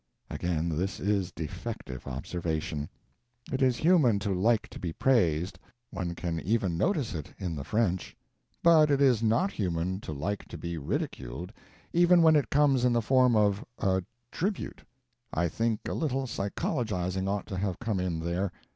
Again, 0.31 0.67
this 0.69 0.99
is 0.99 1.31
defective 1.31 2.07
observation. 2.07 2.89
It 3.51 3.61
is 3.61 3.77
human 3.77 4.17
to 4.21 4.33
like 4.33 4.67
to 4.69 4.79
be 4.79 4.93
praised; 4.93 5.59
one 5.91 6.15
can 6.15 6.39
even 6.39 6.75
notice 6.75 7.13
it 7.13 7.35
in 7.37 7.55
the 7.55 7.63
French. 7.63 8.17
But 8.63 8.89
it 8.89 8.99
is 8.99 9.21
not 9.21 9.51
human 9.51 9.99
to 9.99 10.11
like 10.11 10.45
to 10.45 10.57
be 10.57 10.75
ridiculed, 10.79 11.53
even 11.93 12.23
when 12.23 12.35
it 12.35 12.49
comes 12.49 12.83
in 12.83 12.93
the 12.93 13.01
form 13.03 13.35
of 13.35 13.63
a 13.77 14.01
"tribute." 14.31 14.83
I 15.31 15.47
think 15.47 15.81
a 15.87 15.93
little 15.93 16.23
psychologizing 16.25 17.29
ought 17.29 17.45
to 17.45 17.57
have 17.57 17.77
come 17.77 17.99
in 17.99 18.21
there. 18.21 18.51